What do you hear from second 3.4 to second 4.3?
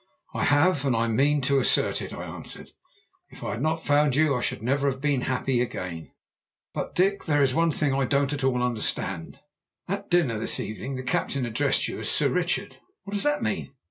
I had not found